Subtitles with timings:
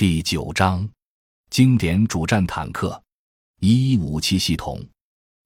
[0.00, 0.88] 第九章，
[1.50, 2.98] 经典主战坦克。
[3.60, 4.82] 一一武器系统，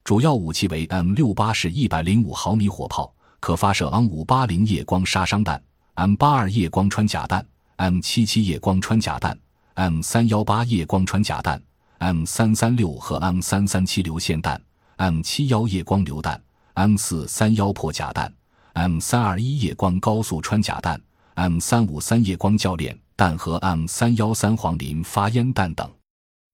[0.05, 5.61] 主要武器为 M 六八式一百零五毫米火炮，可发射 M 五八零夜光杀伤弹、
[5.95, 7.45] M 八二夜光穿甲弹、
[7.79, 9.37] M 七七夜光穿甲弹、
[9.75, 11.61] M 三幺八夜光穿甲弹、
[11.99, 14.63] M 三三六和 M 三三七流线弹、
[14.99, 16.41] M 七幺夜光榴弹、
[16.75, 18.33] M 四三幺破甲弹、
[18.75, 21.03] M 三二一夜光高速穿甲弹、
[21.35, 22.97] M 三五三夜光教练。
[23.17, 25.89] 弹和 M 三幺三黄磷发烟弹等，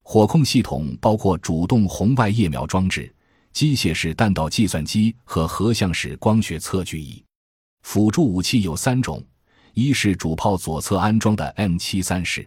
[0.02, 3.12] 火控系统包括主动红外夜瞄装置、
[3.52, 7.22] 机械式弹道计算机和合向式光学测距仪。
[7.82, 9.24] 辅助武器有三种：
[9.72, 12.46] 一是主炮左侧安装的 M 七三式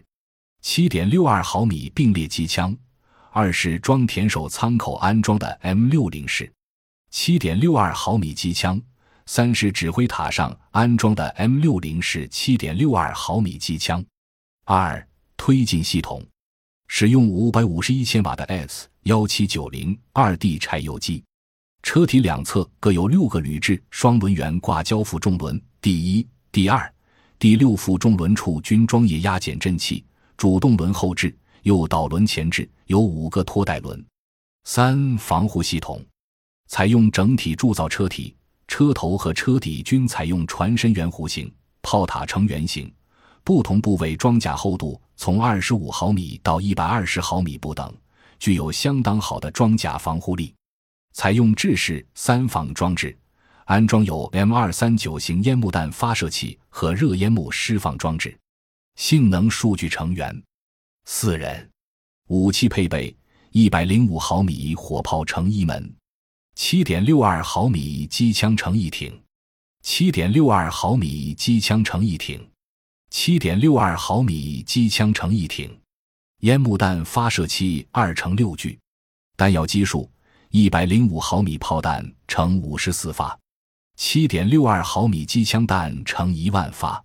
[0.62, 2.72] 七点六二毫米并列机枪；
[3.32, 6.50] 二是装填手舱口安装的 M 六零式
[7.10, 8.80] 七点六二毫米机枪。
[9.26, 14.04] 三是指挥塔上安装的 M 六零式七点六二毫米机枪。
[14.64, 15.06] 二
[15.36, 16.24] 推进系统
[16.88, 21.22] 使用五百五十一千瓦的 S 幺七九零二 D 柴油机，
[21.82, 26.94] 车体两侧各有六个铝制双轮圆挂胶负重轮，第一、第二、
[27.38, 30.04] 第六负重轮处均装液压减震器，
[30.36, 34.02] 主动轮后置，右导轮前置，有五个拖带轮。
[34.64, 36.02] 三防护系统
[36.68, 38.34] 采用整体铸造车体。
[38.66, 42.92] 车头和车底均采用船身圆弧形，炮塔呈圆形，
[43.42, 47.94] 不同部位装甲厚度从二十五毫米到一百二十毫米不等，
[48.38, 50.54] 具有相当好的装甲防护力。
[51.12, 53.16] 采用制式三防装置，
[53.66, 58.36] 安装有 M 二三九型烟幕弹发射器和热烟幕释放装置。
[58.96, 60.42] 性能数据成员
[61.04, 61.70] 四人，
[62.28, 63.14] 武器配备
[63.52, 65.94] 一百零五毫米火炮乘一门。
[66.56, 69.12] 七点六二毫米机枪乘一挺，
[69.82, 72.48] 七点六二毫米机枪乘一挺，
[73.10, 75.76] 七点六二毫米机枪乘一挺，
[76.42, 78.78] 烟幕弹发射器二乘六具，
[79.36, 80.08] 弹药基数
[80.50, 83.36] 一百零五毫米炮弹乘五十四发，
[83.96, 87.02] 七点六二毫米机枪弹乘一万发，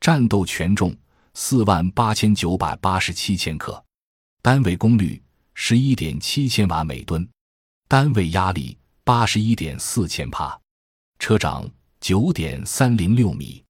[0.00, 0.94] 战斗权重
[1.32, 3.82] 四万八千九百八十七千克，
[4.42, 5.20] 单位功率
[5.54, 7.26] 十一点七千瓦每吨，
[7.88, 8.76] 单位压力。
[9.04, 10.56] 八十一点四千帕，
[11.18, 11.68] 车长
[12.00, 13.60] 九点三零六米，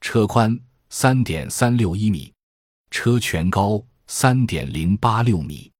[0.00, 0.58] 车宽
[0.88, 2.32] 三点三六一米，
[2.90, 5.70] 车全高三点零八六米，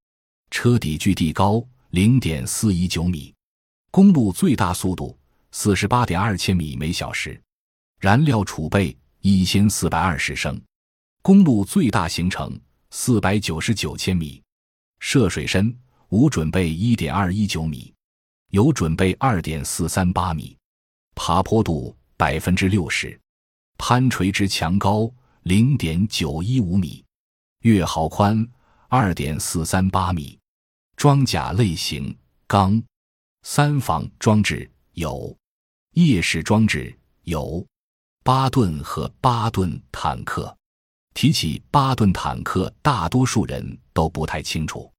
[0.51, 3.33] 车底距地高零点四一九米，
[3.89, 5.17] 公路最大速度
[5.51, 7.41] 四十八点二千米每小时，
[7.99, 10.61] 燃料储备一千四百二十升，
[11.23, 12.55] 公路最大行程
[12.91, 14.39] 四百九十九千米，
[14.99, 15.75] 涉水深
[16.09, 17.90] 无准备一点二一九米。
[18.51, 20.57] 有准备二点四三八米，
[21.15, 23.17] 爬坡度百分之六十，
[23.77, 25.09] 攀垂直墙高
[25.43, 27.01] 零点九一五米，
[27.61, 28.45] 月壕宽
[28.89, 30.37] 二点四三八米，
[30.97, 32.13] 装甲类型
[32.45, 32.81] 钢，
[33.43, 35.33] 三防装置有，
[35.93, 37.65] 夜视装置有，
[38.21, 40.53] 巴顿和巴顿坦克。
[41.13, 44.91] 提起巴顿坦克，大多数人都不太清楚，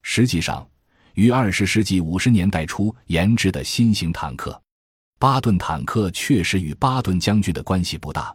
[0.00, 0.66] 实际上。
[1.14, 4.60] 于二十世纪五十年代初研制的新型坦克，
[5.18, 8.34] 巴顿坦克确实与巴顿将军的关系不大，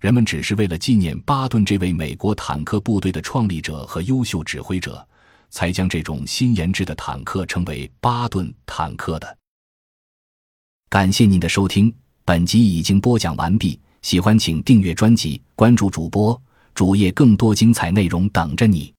[0.00, 5.06] 人们只是为了纪念巴顿这位美国坦克部队的创立者和优秀指挥者，
[5.50, 9.38] 才将这种新研制的坦克称为巴顿坦克的。
[10.90, 11.92] 感谢您的收听，
[12.24, 13.80] 本集已经播讲完毕。
[14.02, 16.40] 喜欢请订阅专辑，关注主播
[16.72, 18.94] 主页，更多精彩内容等着你。